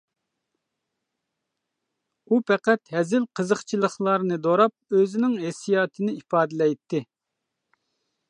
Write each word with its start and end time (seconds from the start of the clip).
ئۇ 2.25 2.39
پەقەت 2.51 2.93
ھەزىل 2.95 3.27
قىزىقچىلىقلارنى 3.39 4.39
دوراپ، 4.47 4.99
ئۆزىنىڭ 5.01 5.37
ھېسسىياتىنى 5.45 6.15
ئىپادىلەيتتى. 6.21 7.03